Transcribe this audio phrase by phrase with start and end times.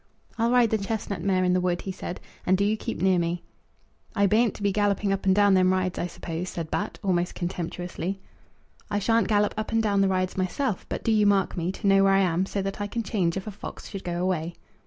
[0.35, 3.19] "I'll ride the chestnut mare in the wood," he said, "and do you keep near
[3.19, 3.43] me."
[4.15, 7.35] "I bean't to be galloping up and down them rides, I suppose," said Bat, almost
[7.35, 8.19] contemptuously.
[8.89, 11.85] "I shan't gallop up and down the rides, myself; but do you mark me, to
[11.87, 14.55] know where I am, so that I can change if a fox should go away."